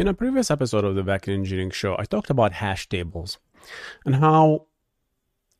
[0.00, 3.36] In a previous episode of the Backend Engineering Show, I talked about hash tables
[4.06, 4.64] and how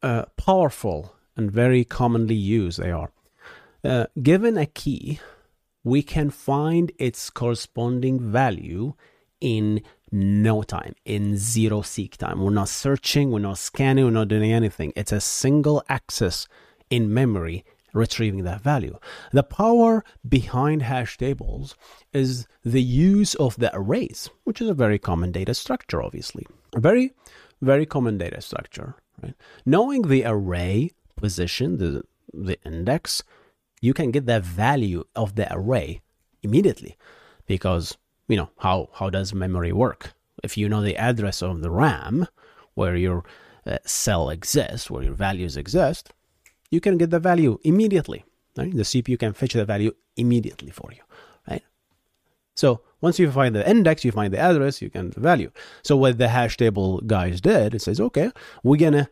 [0.02, 3.12] uh, powerful and very commonly used they are.
[3.84, 5.20] Uh, given a key,
[5.84, 8.94] we can find its corresponding value
[9.42, 12.40] in no time, in zero seek time.
[12.40, 14.94] We're not searching, we're not scanning, we're not doing anything.
[14.96, 16.48] It's a single access
[16.88, 17.62] in memory
[17.92, 18.98] retrieving that value.
[19.32, 21.76] The power behind hash tables
[22.12, 26.46] is the use of the arrays, which is a very common data structure, obviously.
[26.74, 27.12] A very,
[27.60, 28.94] very common data structure.
[29.22, 29.34] Right?
[29.66, 33.22] Knowing the array position, the, the index,
[33.80, 36.00] you can get the value of the array
[36.42, 36.96] immediately
[37.46, 37.96] because
[38.28, 40.12] you know how how does memory work
[40.44, 42.26] if you know the address of the ram
[42.74, 43.24] where your
[43.66, 46.12] uh, cell exists where your values exist
[46.70, 48.24] you can get the value immediately.
[48.56, 48.74] Right?
[48.74, 51.02] The CPU can fetch the value immediately for you.
[51.48, 51.62] Right?
[52.54, 55.50] So once you find the index, you find the address, you can the value.
[55.82, 58.30] So what the hash table guys did, it says, okay,
[58.62, 59.08] we're gonna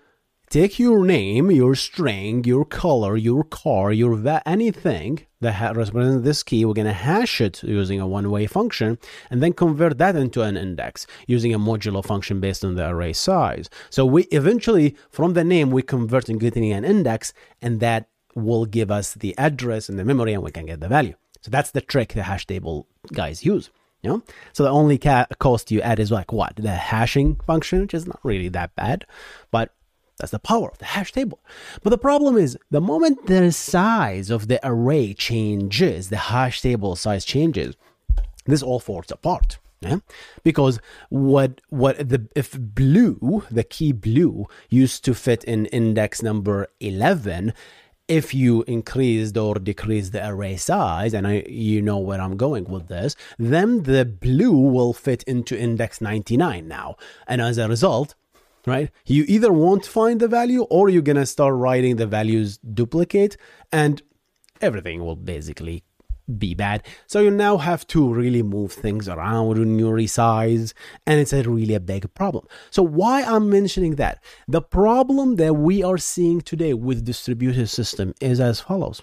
[0.50, 6.42] take your name, your string, your color, your car, your va- anything that represents this
[6.42, 6.64] key.
[6.64, 8.98] We're going to hash it using a one-way function
[9.30, 13.12] and then convert that into an index using a modulo function based on the array
[13.12, 13.68] size.
[13.90, 17.32] So we eventually, from the name, we convert and getting an index,
[17.62, 20.88] and that will give us the address and the memory, and we can get the
[20.88, 21.14] value.
[21.40, 23.70] So that's the trick the hash table guys use.
[24.02, 24.22] You know?
[24.52, 26.54] So the only ca- cost you add is like what?
[26.56, 29.04] The hashing function, which is not really that bad,
[29.50, 29.74] but
[30.18, 31.40] that's the power of the hash table.
[31.82, 36.96] But the problem is, the moment the size of the array changes, the hash table
[36.96, 37.74] size changes,
[38.46, 39.58] this all falls apart.
[39.80, 39.98] Yeah?
[40.42, 46.66] Because what what the if blue, the key blue, used to fit in index number
[46.80, 47.52] eleven,
[48.08, 52.64] if you increased or decreased the array size, and I, you know where I'm going
[52.64, 56.96] with this, then the blue will fit into index 99 now.
[57.26, 58.14] And as a result,
[58.68, 58.90] right?
[59.06, 63.36] You either won't find the value or you're going to start writing the values duplicate
[63.72, 64.02] and
[64.60, 65.84] everything will basically
[66.38, 66.82] be bad.
[67.06, 70.74] So you now have to really move things around when you resize,
[71.06, 72.46] and it's a really a big problem.
[72.70, 74.22] So why I'm mentioning that?
[74.46, 79.00] The problem that we are seeing today with distributed system is as follows.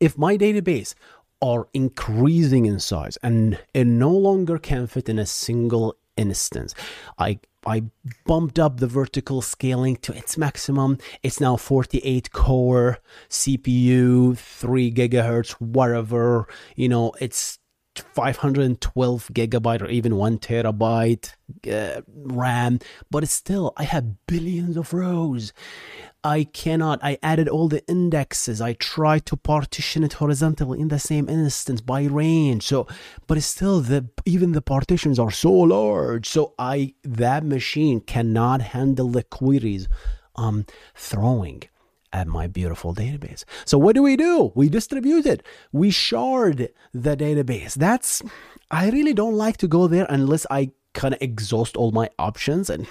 [0.00, 0.94] If my database
[1.42, 6.74] are increasing in size and it no longer can fit in a single instance.
[7.18, 7.84] I I
[8.24, 10.98] bumped up the vertical scaling to its maximum.
[11.22, 12.98] It's now 48 core
[13.28, 16.48] CPU, 3 gigahertz, whatever.
[16.76, 17.58] You know, it's
[17.96, 21.34] 512 gigabyte or even 1 terabyte
[21.70, 22.78] uh, RAM,
[23.10, 25.52] but it's still, I have billions of rows.
[26.22, 28.60] I cannot, I added all the indexes.
[28.60, 32.64] I tried to partition it horizontally in the same instance by range.
[32.64, 32.86] So,
[33.26, 36.28] but still, the even the partitions are so large.
[36.28, 39.88] So I, that machine cannot handle the queries
[40.36, 41.62] I'm throwing
[42.12, 43.44] at my beautiful database.
[43.64, 44.52] So what do we do?
[44.54, 45.42] We distribute it.
[45.72, 47.74] We shard the database.
[47.74, 48.22] That's,
[48.70, 52.68] I really don't like to go there unless I kind of exhaust all my options
[52.68, 52.86] and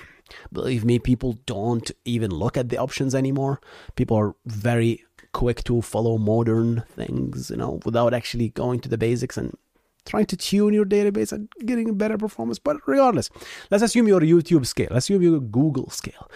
[0.51, 3.59] Believe me, people don't even look at the options anymore.
[3.95, 8.97] People are very quick to follow modern things, you know, without actually going to the
[8.97, 9.55] basics and
[10.05, 12.59] trying to tune your database and getting a better performance.
[12.59, 13.29] But regardless,
[13.69, 16.29] let's assume your YouTube scale, let's assume your Google scale,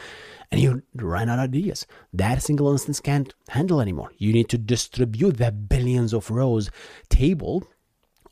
[0.52, 1.88] and you run out of ideas.
[2.12, 4.12] That single instance can't handle anymore.
[4.18, 6.70] You need to distribute that billions of rows
[7.10, 7.68] table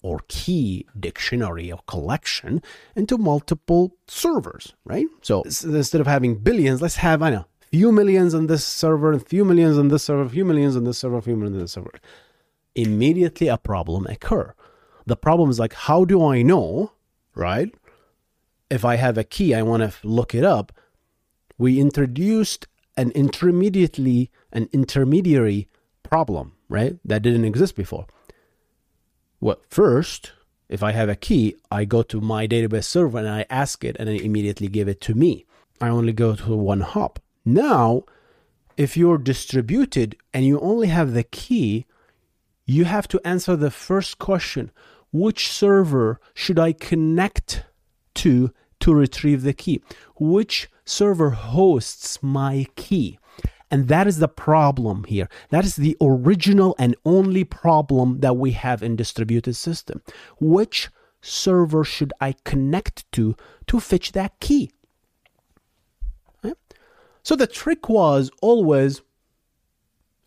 [0.01, 2.62] or key dictionary or collection
[2.95, 5.07] into multiple servers, right?
[5.22, 9.25] So instead of having billions, let's have, I know, few millions on this server, and
[9.25, 11.94] few millions on this server, few millions on this server, few millions on this server.
[12.75, 14.53] Immediately a problem occur.
[15.06, 16.94] The problem is like, how do I know,
[17.35, 17.73] right?
[18.69, 20.72] If I have a key, I want to look it up.
[21.57, 22.67] We introduced
[22.97, 25.67] an intermediately an intermediary
[26.03, 26.97] problem, right?
[27.06, 28.06] That didn't exist before.
[29.41, 30.31] Well, first,
[30.69, 33.97] if I have a key, I go to my database server and I ask it
[33.99, 35.46] and it immediately give it to me.
[35.82, 37.20] I only go to one hop.
[37.43, 38.03] Now,
[38.78, 41.88] if you're distributed and you only have the key,
[42.66, 44.72] you have to answer the first question
[45.11, 47.66] which server should I connect
[48.16, 49.82] to to retrieve the key?
[50.20, 53.20] Which server hosts my key?
[53.72, 55.29] And that is the problem here.
[55.50, 60.02] That is the original and only problem that we have in distributed system.
[60.40, 60.90] Which
[61.22, 63.35] server should I connect to
[63.68, 64.72] to fetch that key?
[67.23, 69.02] So the trick was always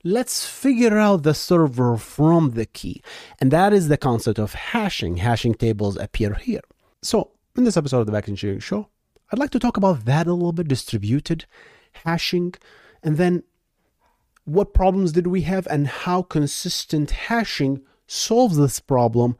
[0.05, 3.03] let's figure out the server from the key.
[3.41, 5.17] And that is the concept of hashing.
[5.17, 6.61] Hashing tables appear here.
[7.03, 8.89] So in this episode of the Back Engineering Show,
[9.33, 11.47] I'd like to talk about that a little bit, distributed
[12.05, 12.55] hashing,
[13.05, 13.43] and then
[14.45, 19.37] what problems did we have and how consistent hashing solves this problem.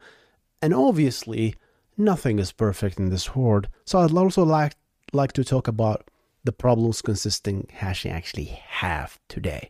[0.61, 1.55] And obviously,
[1.97, 3.67] nothing is perfect in this world.
[3.85, 4.73] So I'd also like
[5.13, 6.09] like to talk about
[6.43, 9.69] the problems consistent hashing actually have today.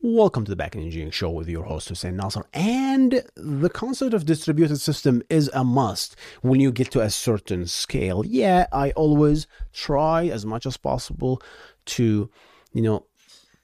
[0.00, 2.44] Welcome to the Backend Engineering Show with your host Hussein Nasser.
[2.54, 7.66] And the concept of distributed system is a must when you get to a certain
[7.66, 8.24] scale.
[8.24, 11.42] Yeah, I always try as much as possible
[11.86, 12.30] to,
[12.72, 13.06] you know,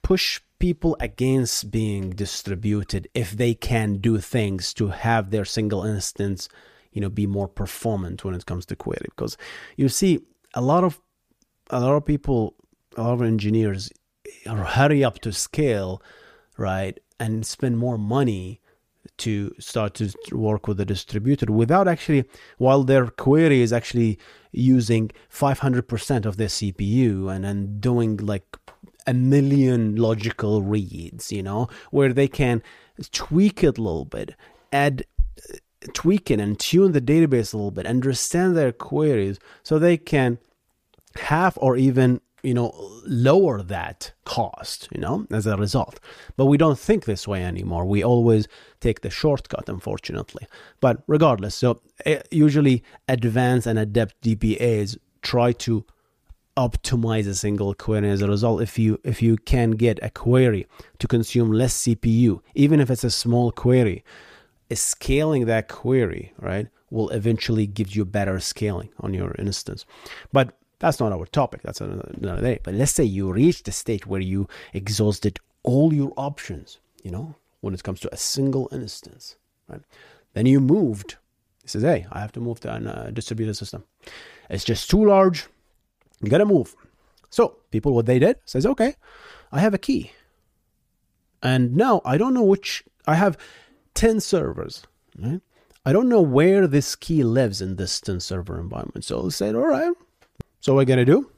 [0.02, 6.48] push people against being distributed if they can do things to have their single instance,
[6.90, 9.06] you know, be more performant when it comes to query.
[9.10, 9.36] Because
[9.76, 10.18] you see,
[10.52, 11.00] a lot of
[11.70, 12.56] a lot of people,
[12.96, 13.92] a lot of engineers
[14.44, 16.02] hurry up to scale
[16.56, 18.60] right, and spend more money
[19.18, 22.24] to start to work with the distributor without actually,
[22.58, 24.18] while their query is actually
[24.50, 28.56] using 500% of their CPU and then doing like
[29.06, 32.62] a million logical reads, you know, where they can
[33.12, 34.34] tweak it a little bit,
[34.72, 35.04] add
[35.92, 40.38] tweak it and tune the database a little bit, understand their queries so they can
[41.16, 42.72] have or even you know
[43.06, 45.98] lower that cost you know as a result.
[46.36, 47.84] But we don't think this way anymore.
[47.84, 48.46] We always
[48.80, 50.46] take the shortcut unfortunately.
[50.80, 55.84] But regardless so eh, usually advanced and adept DBAs try to
[56.56, 58.62] optimize a single query as a result.
[58.62, 60.66] If you if you can get a query
[60.98, 64.04] to consume less cpu even if it's a small query
[64.72, 69.84] scaling that query right will eventually give you better scaling on your instance.
[70.32, 71.62] But that's not our topic.
[71.62, 72.60] That's another day.
[72.62, 77.36] But let's say you reach the state where you exhausted all your options, you know,
[77.62, 79.36] when it comes to a single instance,
[79.66, 79.80] right?
[80.34, 81.16] Then you moved.
[81.62, 83.84] He says, hey, I have to move to a uh, distributed system.
[84.50, 85.46] It's just too large.
[86.20, 86.76] You gotta move.
[87.30, 88.94] So people, what they did says, okay,
[89.50, 90.12] I have a key.
[91.42, 93.38] And now I don't know which, I have
[93.94, 94.82] 10 servers,
[95.18, 95.40] right?
[95.86, 99.04] I don't know where this key lives in this 10 server environment.
[99.06, 99.94] So they said, all right,
[100.64, 101.30] so what we're to do,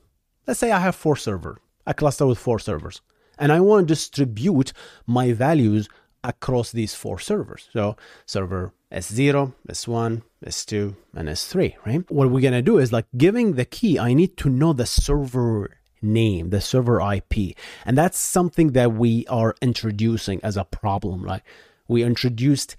[0.46, 3.00] let's say I have four servers, a cluster with four servers,
[3.36, 4.72] and I want to distribute
[5.04, 5.88] my values
[6.22, 7.68] across these four servers.
[7.72, 12.08] So server S0, S1, S2, and S3, right?
[12.08, 15.76] What we're to do is like giving the key, I need to know the server
[16.00, 17.56] name, the server IP.
[17.84, 21.42] And that's something that we are introducing as a problem, right?
[21.88, 22.76] We introduced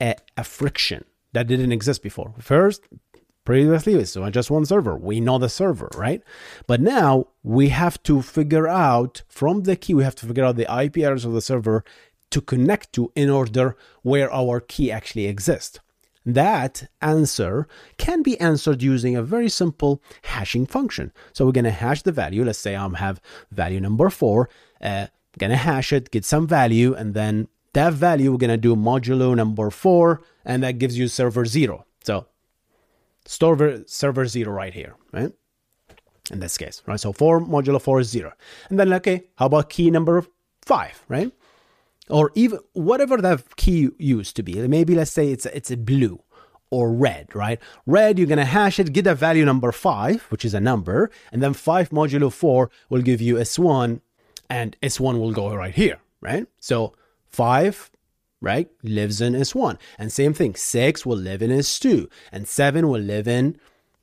[0.00, 1.04] a, a friction
[1.34, 2.32] that didn't exist before.
[2.40, 2.88] First,
[3.44, 4.96] Previously, it's just one server.
[4.96, 6.22] We know the server, right?
[6.66, 10.56] But now we have to figure out from the key, we have to figure out
[10.56, 11.84] the IP address of the server
[12.30, 15.80] to connect to in order where our key actually exists.
[16.26, 17.66] That answer
[17.96, 21.12] can be answered using a very simple hashing function.
[21.32, 22.44] So we're going to hash the value.
[22.44, 24.50] Let's say i am have value number four.
[24.80, 25.06] Uh,
[25.38, 28.76] going to hash it, get some value, and then that value we're going to do
[28.76, 31.86] modulo number four, and that gives you server zero.
[32.04, 32.26] So
[33.24, 35.32] server server zero right here, right?
[36.30, 37.00] In this case, right?
[37.00, 38.32] So four modulo four is zero.
[38.68, 40.24] And then okay, how about key number
[40.62, 41.32] five, right?
[42.08, 44.54] Or even whatever that key used to be.
[44.66, 46.22] Maybe let's say it's it's a blue
[46.70, 47.58] or red, right?
[47.86, 51.42] Red, you're gonna hash it, get a value number five, which is a number, and
[51.42, 54.00] then five modulo four will give you S1,
[54.48, 56.46] and S1 will go right here, right?
[56.60, 56.94] So
[57.28, 57.90] five
[58.40, 59.78] right, lives in S1.
[59.98, 63.58] And same thing, 6 will live in S2, and 7 will live in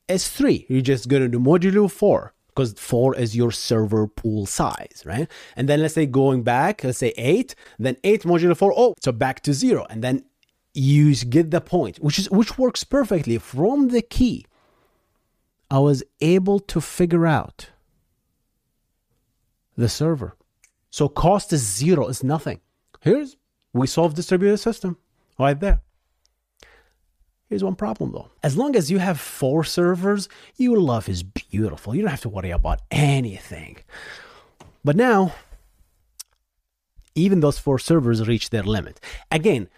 [0.09, 0.65] S3.
[0.69, 5.29] You're just going to do modulo 4 because 4 is your server pool size, right?
[5.55, 9.11] And then let's say going back, let's say 8, then 8 modulo 4, oh, so
[9.11, 9.85] back to 0.
[9.89, 10.23] And then
[10.73, 14.45] you get the point, which is which works perfectly from the key.
[15.71, 17.69] I was able to figure out
[19.75, 20.35] the server.
[20.89, 22.61] So cost is zero, is nothing.
[23.01, 23.37] Here's
[23.77, 24.97] we solve distributed system
[25.39, 25.81] right there.
[27.49, 28.29] Here's one problem though.
[28.43, 31.95] As long as you have four servers, your life is beautiful.
[31.95, 33.77] You don't have to worry about anything.
[34.83, 35.33] But now,
[37.15, 38.99] even those four servers reach their limit.
[39.31, 39.69] Again,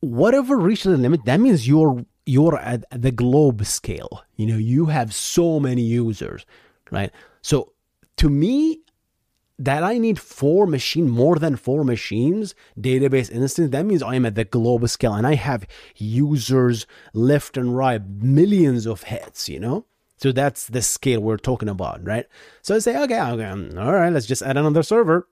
[0.00, 4.24] whatever reaches the limit, that means you're you're at the globe scale.
[4.36, 6.44] You know, you have so many users,
[6.90, 7.10] right?
[7.42, 7.72] So
[8.18, 8.80] to me,
[9.58, 14.26] that I need four machine, more than four machines, database instance, that means I am
[14.26, 19.58] at the global scale and I have users left and right, millions of hits, you
[19.58, 19.86] know?
[20.18, 22.26] So that's the scale we're talking about, right?
[22.62, 25.28] So I say, okay, okay, um, all right, let's just add another server.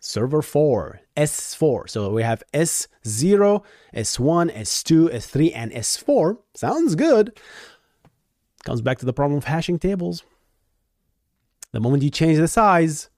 [0.00, 1.90] Server 4, S4.
[1.90, 6.38] So we have S0, S1, S2, S3, and S4.
[6.54, 7.38] Sounds good.
[8.64, 10.22] Comes back to the problem of hashing tables.
[11.72, 13.10] The moment you change the size,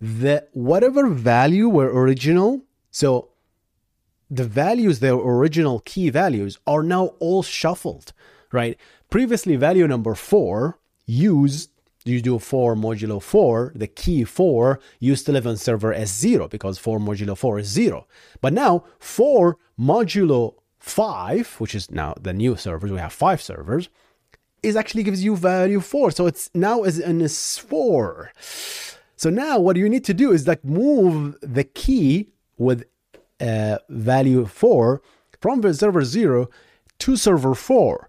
[0.00, 3.30] the whatever value were original, so
[4.30, 8.12] the values, their original key values, are now all shuffled,
[8.52, 8.78] right?
[9.10, 11.70] Previously, value number four used
[12.04, 16.78] you do 4 modulo 4, the key 4 used to live on server S0 because
[16.78, 18.06] 4 modulo 4 is 0.
[18.40, 23.88] But now 4 modulo 5, which is now the new servers, we have 5 servers,
[24.62, 26.10] is actually gives you value 4.
[26.10, 28.28] So it's now is an S4.
[29.16, 32.84] So now what you need to do is like move the key with
[33.40, 35.02] uh, value 4
[35.40, 36.48] from the server 0
[37.00, 38.08] to server 4.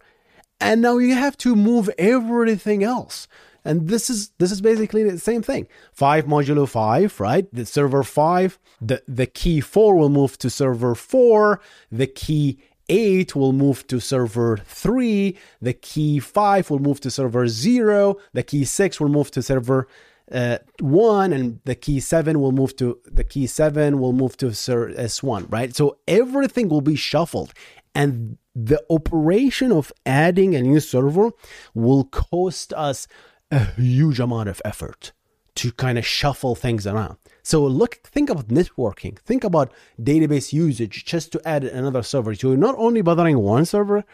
[0.62, 3.27] And now you have to move everything else.
[3.65, 5.68] And this is this is basically the same thing.
[5.94, 7.48] 5 modulo 5, right?
[7.53, 11.60] The server 5, the, the key 4 will move to server 4,
[11.91, 17.48] the key 8 will move to server 3, the key 5 will move to server
[17.48, 19.88] 0, the key 6 will move to server
[20.31, 24.53] uh, 1 and the key 7 will move to the key 7 will move to
[24.53, 25.75] ser- S1, right?
[25.75, 27.53] So everything will be shuffled
[27.96, 31.31] and the operation of adding a new server
[31.74, 33.08] will cost us
[33.51, 35.12] a huge amount of effort
[35.60, 37.18] to kind of shuffle things around.
[37.44, 42.32] So look, think about networking, think about database usage just to add another server.
[42.32, 44.06] You're not only bothering one server,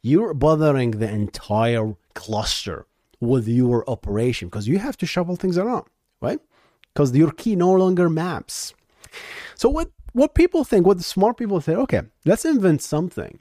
[0.00, 2.86] you're bothering the entire cluster
[3.20, 5.84] with your operation because you have to shuffle things around,
[6.22, 6.40] right?
[6.94, 8.72] Because your key no longer maps.
[9.56, 13.38] So what what people think, what the smart people say, okay, let's invent something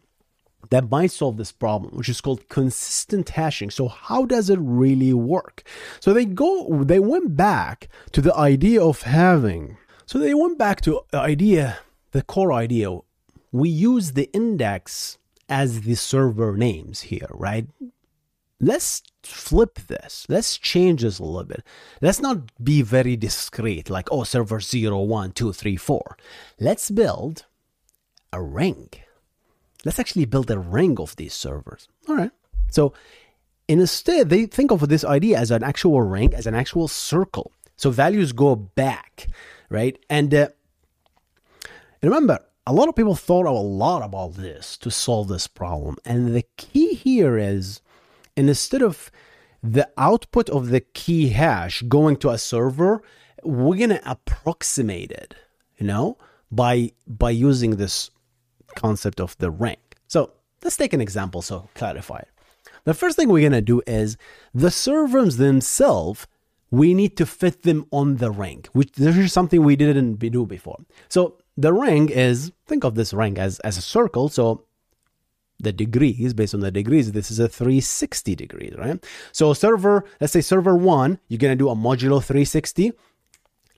[0.70, 3.70] that might solve this problem, which is called consistent hashing.
[3.70, 5.64] So how does it really work?
[6.00, 10.82] So they go, they went back to the idea of having, so they went back
[10.82, 11.80] to the idea,
[12.12, 12.98] the core idea.
[13.52, 15.18] We use the index
[15.50, 17.68] as the server names here, right?
[18.60, 20.26] Let's flip this.
[20.30, 21.64] Let's change this a little bit.
[22.02, 26.18] Let's not be very discrete, like, oh, server 0, 1, 2, 3, 4.
[26.60, 27.46] Let's build
[28.34, 28.90] a ring
[29.86, 31.88] let's actually build a ring of these servers.
[32.08, 32.32] All right.
[32.70, 32.94] So
[33.68, 37.52] instead, they think of this idea as an actual ring, as an actual circle.
[37.76, 39.28] So values go back,
[39.70, 39.98] right?
[40.10, 40.50] And uh,
[42.02, 45.98] remember, a lot of people thought a lot about this to solve this problem.
[46.04, 47.82] And the key here is
[48.36, 49.12] instead of
[49.64, 53.02] the output of the key hash going to a server,
[53.44, 55.36] we're going to approximate it,
[55.78, 56.18] you know,
[56.52, 58.10] by by using this
[58.78, 59.98] concept of the rank.
[60.08, 60.32] So
[60.64, 62.30] let's take an example so clarify it.
[62.86, 64.18] The first thing we're going to do is
[64.54, 66.26] the servers themselves,
[66.72, 70.46] we need to fit them on the rank, which this is something we didn't do
[70.46, 70.80] before.
[71.10, 74.30] So the rank is, think of this rank as, as a circle.
[74.30, 74.66] So
[75.60, 79.04] the degrees, based on the degrees, this is a 360 degrees, right?
[79.34, 82.94] So server, let's say server one, you're going to do a modulo 360.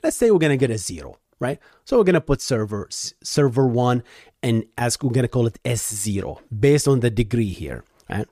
[0.03, 1.59] Let's say we're going to get a zero right?
[1.85, 4.03] So we're gonna put server server one
[4.41, 8.27] and as we're gonna call it S0 based on the degree here, right?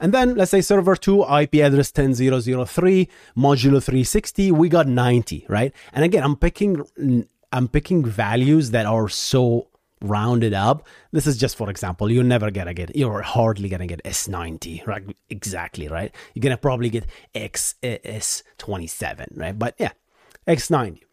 [0.00, 5.72] And then let's say server 2 IP address 10003 modulo 360 we got 90, right?
[5.92, 6.84] And again, I'm picking
[7.52, 9.68] I'm picking values that are so
[10.00, 10.86] rounded up.
[11.12, 12.10] This is just for example.
[12.10, 15.04] You're never gonna get you're hardly gonna get S90, right?
[15.30, 16.14] Exactly, right?
[16.34, 19.58] You're gonna probably get X eh, S27, right?
[19.58, 19.92] But yeah,
[20.46, 21.03] X90.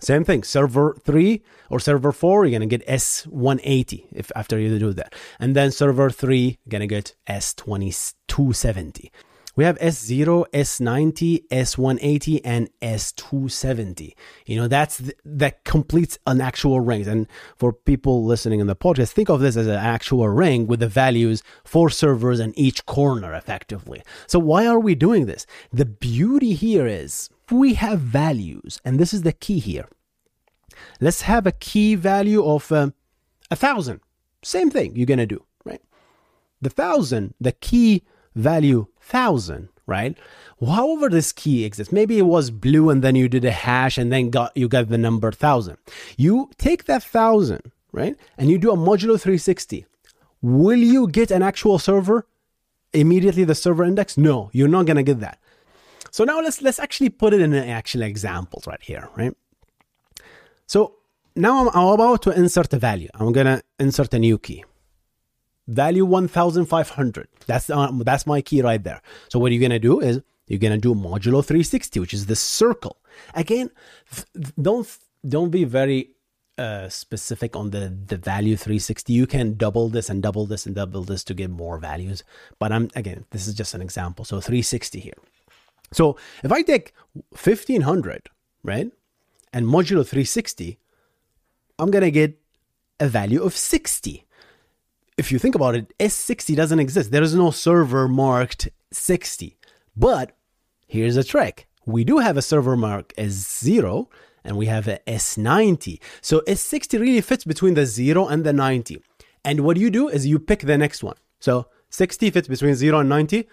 [0.00, 4.78] Same thing, server 3 or server 4, you're going to get S180 if after you
[4.78, 5.14] do that.
[5.40, 9.10] And then server 3, you're going to get S2270.
[9.58, 14.14] We have S0, S90, S180, and S270.
[14.46, 17.08] You know, that's that completes an actual ring.
[17.08, 20.78] And for people listening in the podcast, think of this as an actual ring with
[20.78, 24.00] the values for servers in each corner effectively.
[24.28, 25.44] So why are we doing this?
[25.72, 29.88] The beauty here is we have values, and this is the key here.
[31.00, 32.94] Let's have a key value of um,
[33.50, 34.02] a thousand.
[34.40, 35.82] Same thing you're gonna do, right?
[36.62, 38.04] The thousand, the key
[38.36, 40.16] value thousand, right?
[40.64, 41.92] However, this key exists.
[41.92, 44.88] Maybe it was blue and then you did a hash and then got you got
[44.88, 45.78] the number thousand.
[46.16, 48.16] You take that thousand, right?
[48.36, 49.86] And you do a modulo 360.
[50.42, 52.26] Will you get an actual server?
[52.92, 54.16] Immediately the server index?
[54.16, 55.38] No, you're not gonna get that.
[56.10, 59.34] So now let's let's actually put it in an actual examples right here, right?
[60.66, 60.94] So
[61.36, 63.08] now I'm, I'm about to insert a value.
[63.14, 64.64] I'm gonna insert a new key.
[65.68, 67.28] Value 1500.
[67.46, 69.00] That's uh, that's my key right there.
[69.28, 72.96] So what you're gonna do is you're gonna do modulo 360, which is the circle.
[73.34, 73.70] Again,
[74.60, 74.88] don't
[75.28, 76.10] don't be very
[76.58, 80.74] uh, specific on the the value 360 you can double this and double this and
[80.74, 82.24] double this to get more values
[82.58, 85.14] but i'm again this is just an example so 360 here
[85.92, 86.92] so if I take
[87.30, 88.28] 1500,
[88.62, 88.90] right,
[89.52, 90.78] and modulo 360,
[91.78, 92.38] I'm going to get
[93.00, 94.26] a value of 60.
[95.18, 97.10] If you think about it, S60 doesn't exist.
[97.10, 99.58] There is no server marked 60.
[99.96, 100.36] But
[100.86, 101.66] here's a trick.
[101.86, 104.08] We do have a server mark as 0
[104.44, 106.00] and we have a S90.
[106.20, 109.02] So S60 really fits between the 0 and the 90.
[109.44, 111.16] And what you do is you pick the next one.
[111.40, 113.48] So 60 fits between 0 and 90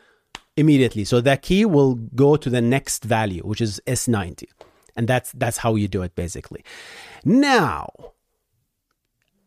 [0.57, 1.03] immediately.
[1.03, 4.45] So that key will go to the next value, which is S90.
[4.95, 6.63] And that's that's how you do it basically.
[7.25, 8.13] Now,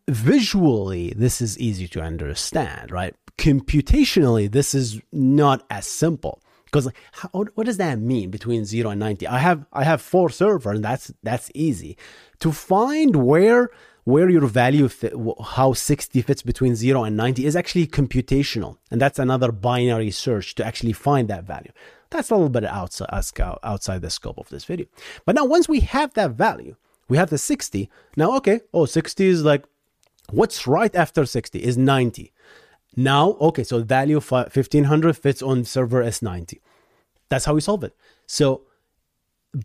[0.08, 3.14] visually this is easy to understand, right?
[3.36, 6.40] Computationally this is not as simple.
[6.64, 10.28] Because how, what does that mean between 0 and 90 i have i have four
[10.28, 11.96] servers and that's that's easy.
[12.40, 13.70] To find where
[14.04, 15.12] where your value fit,
[15.44, 20.54] how 60 fits between 0 and 90 is actually computational and that's another binary search
[20.56, 21.72] to actually find that value.
[22.10, 24.86] That's a little bit outside uh, outside the scope of this video.
[25.26, 26.76] But now once we have that value
[27.08, 29.64] we have the 60 now okay oh 60 is like
[30.30, 32.32] what's right after 60 is 90
[32.96, 36.60] now okay so value 1500 fits on server s90
[37.28, 38.62] that's how we solve it so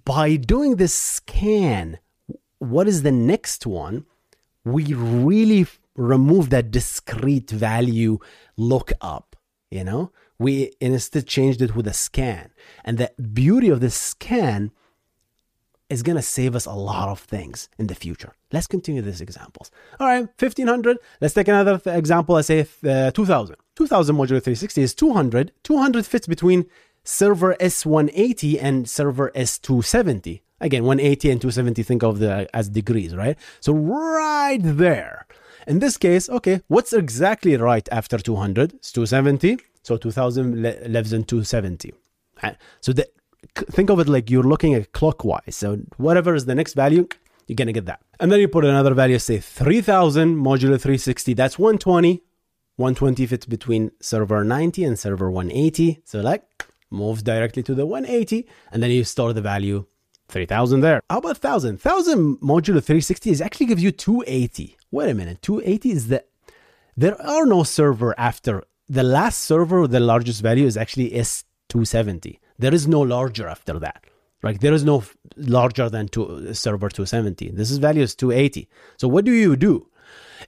[0.06, 2.00] by doing this scan
[2.60, 4.06] what is the next one
[4.66, 8.20] we really remove that discrete value
[8.58, 9.36] lookup,
[9.70, 10.12] you know?
[10.40, 12.52] We instead changed it with a scan.
[12.84, 14.72] And the beauty of the scan
[15.94, 18.34] is going to save us a lot of things in the future.
[18.52, 19.72] Let's continue these examples.
[20.00, 20.98] All right, 1500.
[21.22, 22.36] Let's take another th- example.
[22.36, 23.56] Let's say uh, 2000.
[23.76, 25.52] 2000 modulo 360 is 200.
[25.64, 26.66] 200 fits between
[27.04, 30.42] server S180 and server S270.
[30.60, 33.38] Again, 180 and 270, think of the as degrees, right?
[33.60, 35.26] So right there.
[35.68, 38.74] In this case, okay, what's exactly right after 200?
[38.74, 39.58] It's 270.
[39.82, 41.94] So 2000 lives in 270.
[42.82, 43.08] So the,
[43.56, 45.56] think of it like you're looking at clockwise.
[45.56, 47.08] So whatever is the next value,
[47.48, 48.02] you're going to get that.
[48.20, 51.34] And then you put another value, say 3000 modulo 360.
[51.34, 52.24] That's 120.
[52.78, 56.02] 120 fits between server 90 and server 180.
[56.06, 56.44] So like
[56.90, 59.86] moves directly to the 180 and then you store the value
[60.30, 61.02] 3000 there.
[61.10, 61.80] How about 1000?
[61.80, 64.78] 1000 modulo 360 is actually gives you 280.
[64.92, 66.24] Wait a minute, 280 is the
[66.96, 72.38] there are no server after the last server with the largest value is actually S270.
[72.64, 74.06] There is no larger after that.
[74.42, 74.60] Right?
[74.60, 75.04] There is no
[75.38, 77.52] larger than two, server 270.
[77.52, 78.68] This is value is 280.
[78.98, 79.88] So what do you do?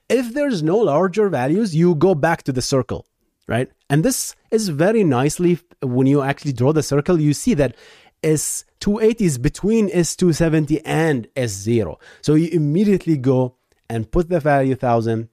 [0.08, 3.06] If there's no larger values, you go back to the circle,
[3.48, 3.70] right?
[3.88, 7.74] And this is very nicely when you actually draw the circle, you see that
[8.22, 11.96] S280 is between S270 and S0.
[12.20, 13.56] So you immediately go
[13.88, 15.28] and put the value 1000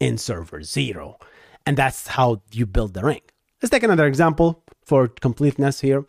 [0.00, 1.16] in server 0.
[1.64, 3.22] And that's how you build the ring.
[3.62, 6.04] Let's take another example for completeness here.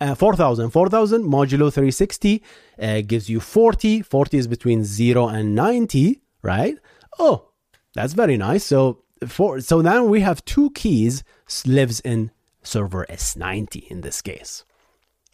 [0.00, 2.40] Uh, 4000 4000 modulo 360
[2.80, 6.76] uh, gives you 40 40 is between 0 and 90 right
[7.18, 7.48] oh
[7.94, 11.24] that's very nice so for so now we have two keys
[11.66, 12.30] lives in
[12.62, 14.64] server s90 in this case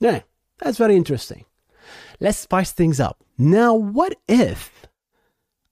[0.01, 0.21] yeah
[0.59, 1.45] that's very interesting.
[2.21, 3.23] Let's spice things up.
[3.37, 4.87] Now, what if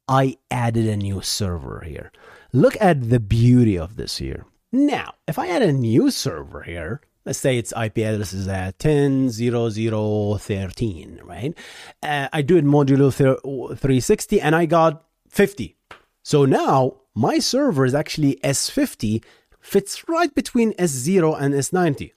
[0.08, 2.10] I added a new server here?
[2.52, 4.46] Look at the beauty of this here.
[4.72, 8.78] Now, if I add a new server here, let's say its IP address is at
[8.78, 11.54] 10.0013, right?
[12.02, 15.76] Uh, I do it modulo 360 and I got 50.
[16.22, 19.22] So now my server is actually S50,
[19.60, 22.10] fits right between S0 and S90.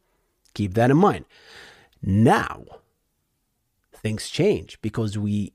[0.53, 1.25] Keep that in mind.
[2.01, 2.63] Now,
[3.93, 5.53] things change because we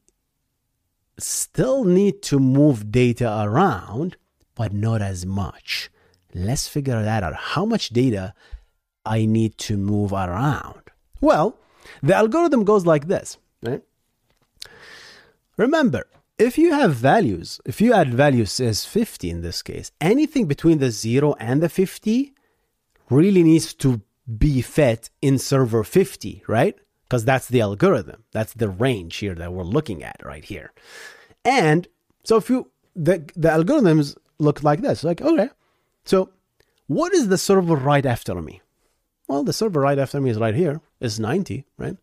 [1.19, 4.17] still need to move data around,
[4.55, 5.91] but not as much.
[6.35, 7.35] Let's figure that out.
[7.35, 8.35] How much data
[9.05, 10.83] I need to move around?
[11.21, 11.59] Well,
[12.03, 13.83] the algorithm goes like this, right?
[15.57, 16.07] Remember,
[16.39, 20.79] if you have values, if you add values as 50 in this case, anything between
[20.79, 22.33] the 0 and the 50
[23.11, 24.01] really needs to
[24.39, 26.79] be fed in server 50, right?
[27.03, 28.25] Because that's the algorithm.
[28.33, 30.73] That's the range here that we're looking at right here.
[31.45, 31.89] And
[32.25, 35.49] so if you the the algorithms look like this, like okay,
[36.05, 36.31] so
[36.87, 38.61] what is the server right after me?
[39.31, 40.81] Well, the server right after me is right here.
[41.01, 41.97] It's 90, right?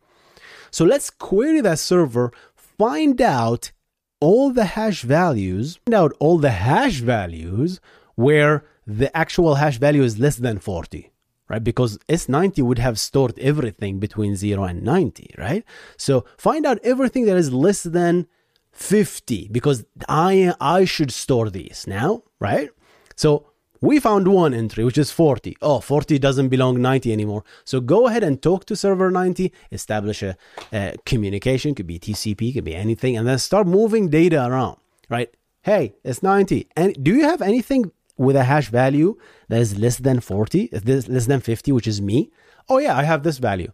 [0.71, 3.73] So let's query that server, find out
[4.21, 7.81] all the hash values, find out all the hash values
[8.15, 11.11] where the actual hash value is less than 40
[11.49, 11.63] right?
[11.63, 15.63] Because S90 would have stored everything between 0 and 90, right?
[15.95, 18.27] So find out everything that is less than
[18.71, 22.69] 50 because I I should store these now, right?
[23.15, 23.47] So
[23.81, 25.57] we found one entry which is 40.
[25.61, 27.43] Oh, 40 doesn't belong 90 anymore.
[27.63, 30.35] So go ahead and talk to server 90, establish a,
[30.73, 34.77] a communication, could be TCP, could be anything, and then start moving data around,
[35.09, 35.33] right?
[35.61, 36.67] Hey, it's 90.
[36.75, 41.25] And do you have anything with a hash value that is less than 40, less
[41.27, 42.31] than 50, which is me.
[42.67, 43.71] Oh, yeah, I have this value.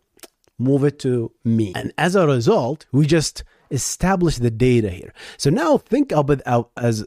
[0.59, 1.71] Move it to me.
[1.75, 5.13] And as a result, we just establish the data here.
[5.37, 7.05] So now think of it uh, as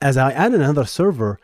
[0.00, 1.40] as I add another server,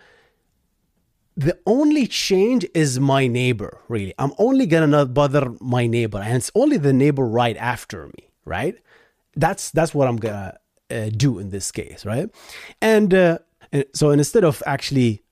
[1.37, 4.15] the only change is my neighbor, really.
[4.19, 8.31] I'm only gonna not bother my neighbor, and it's only the neighbor right after me,
[8.45, 8.77] right?
[9.35, 10.59] That's that's what I'm gonna
[10.91, 12.31] uh, do in this case, right?
[12.81, 13.39] And uh,
[13.73, 15.23] and so instead of actually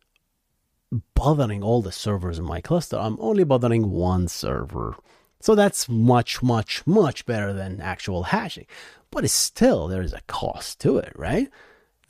[1.15, 4.97] bothering all the servers in my cluster, I'm only bothering one server.
[5.41, 8.67] So that's much, much, much better than actual hashing.
[9.11, 11.49] But still, there is a cost to it, right?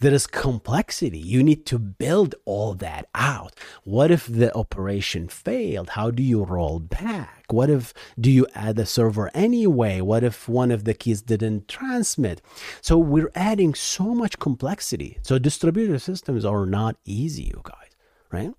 [0.02, 1.18] There is complexity.
[1.18, 3.54] You need to build all that out.
[3.84, 5.90] What if the operation failed?
[5.90, 7.44] How do you roll back?
[7.50, 10.00] What if do you add a server anyway?
[10.00, 12.42] What if one of the keys didn't transmit?
[12.80, 15.18] So we're adding so much complexity.
[15.22, 17.90] So distributed systems are not easy, you guys,
[18.32, 18.52] right?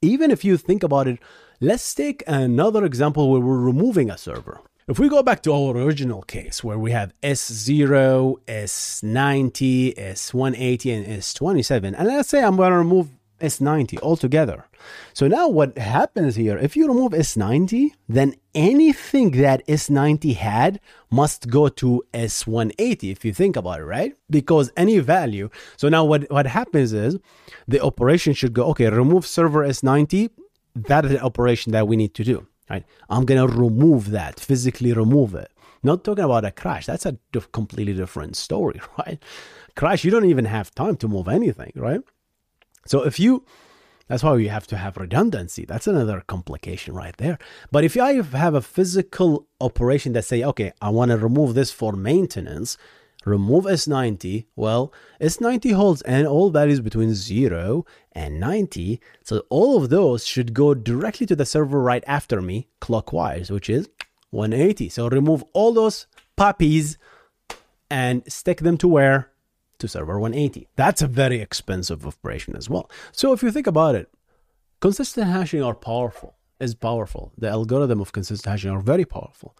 [0.00, 1.18] Even if you think about it,
[1.60, 4.62] let's take another example where we're removing a server.
[4.88, 11.06] If we go back to our original case where we have S0, S90, S180, and
[11.08, 13.08] S27, and let's say I'm going to remove
[13.40, 14.64] S90 altogether.
[15.12, 20.78] So now what happens here, if you remove S90, then anything that S90 had
[21.10, 24.14] must go to S180 if you think about it, right?
[24.30, 25.50] Because any value.
[25.76, 27.18] So now what, what happens is
[27.66, 30.30] the operation should go, okay, remove server S90.
[30.76, 32.84] That is the operation that we need to do right?
[33.08, 35.50] I'm going to remove that, physically remove it.
[35.82, 36.86] Not talking about a crash.
[36.86, 37.16] That's a
[37.52, 39.22] completely different story, right?
[39.76, 42.00] Crash, you don't even have time to move anything, right?
[42.86, 43.44] So if you,
[44.08, 45.64] that's why you have to have redundancy.
[45.64, 47.38] That's another complication right there.
[47.70, 51.72] But if I have a physical operation that say, okay, I want to remove this
[51.72, 52.78] for maintenance,
[53.26, 59.00] remove S90, well, S90 holds and all values between 0 and 90.
[59.22, 63.68] So all of those should go directly to the server right after me clockwise, which
[63.68, 63.88] is
[64.30, 64.88] 180.
[64.88, 66.96] So remove all those puppies
[67.90, 69.30] and stick them to where?
[69.80, 70.68] To server 180.
[70.76, 72.88] That's a very expensive operation as well.
[73.12, 74.08] So if you think about it,
[74.80, 77.32] consistent hashing are powerful, is powerful.
[77.36, 79.56] The algorithm of consistent hashing are very powerful.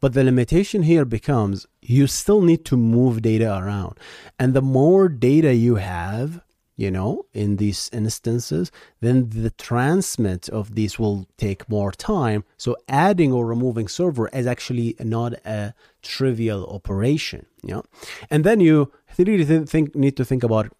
[0.00, 3.98] But the limitation here becomes you still need to move data around.
[4.38, 6.40] And the more data you have,
[6.76, 12.44] you know, in these instances, then the transmit of these will take more time.
[12.56, 17.82] So adding or removing server is actually not a trivial operation, you know.
[18.30, 20.72] And then you really think need to think about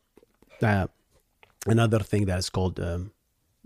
[0.62, 0.86] uh,
[1.66, 3.10] another thing that is called um,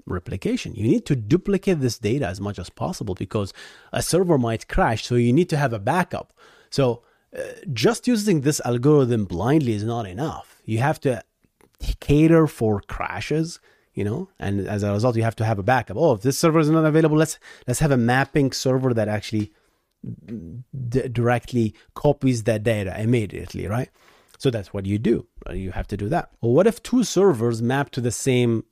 [0.06, 0.74] replication.
[0.74, 3.52] You need to duplicate this data as much as possible because
[3.92, 5.04] a server might crash.
[5.04, 6.32] So you need to have a backup.
[6.70, 7.02] So
[7.36, 10.60] uh, just using this algorithm blindly is not enough.
[10.64, 11.22] You have to
[12.00, 13.58] cater for crashes,
[13.94, 15.96] you know, and as a result, you have to have a backup.
[15.96, 19.52] Oh, if this server is not available, let's let's have a mapping server that actually
[20.88, 23.90] d- directly copies that data immediately, right?
[24.38, 25.26] So that's what you do.
[25.52, 26.30] You have to do that.
[26.40, 28.64] Well, what if two servers map to the same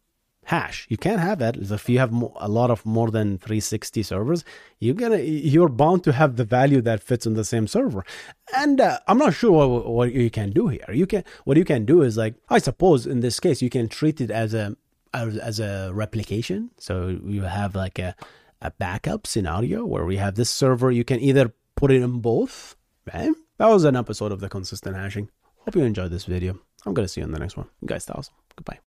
[0.44, 0.87] hash.
[0.88, 4.44] You can't have that if you have a lot of more than 360 servers.
[4.79, 8.05] You're gonna you're bound to have the value that fits on the same server.
[8.57, 10.85] And uh, I'm not sure what, what you can do here.
[10.92, 13.88] You can what you can do is like I suppose in this case you can
[13.88, 14.76] treat it as a
[15.12, 16.70] as, a replication.
[16.79, 18.14] So you have like a
[18.62, 20.90] a backup scenario where we have this server.
[20.90, 22.76] You can either put it in both.
[23.12, 23.33] Right?
[23.59, 25.29] That was an episode of the consistent hashing.
[25.64, 26.59] Hope you enjoyed this video.
[26.87, 27.68] I'm gonna see you in the next one.
[27.81, 28.35] You guys, awesome.
[28.57, 28.79] Goodbye.